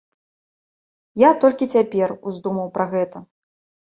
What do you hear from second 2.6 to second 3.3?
пра гэта.